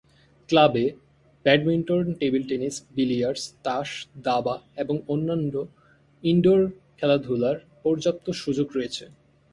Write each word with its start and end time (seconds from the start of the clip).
ক্লাবে 0.49 0.85
badminton, 1.45 2.05
table 2.13 2.43
tennis, 2.49 2.75
billiard, 2.95 3.39
তাস, 3.63 3.89
দাবা 4.23 4.55
এবং 4.77 4.95
অন্যান্য 5.07 5.53
ইনডোর 6.23 6.61
খেলাধুলার 6.97 7.57
পর্যাপ্ত 7.83 8.25
সুযোগ 8.33 8.67
রয়েছে। 8.75 9.03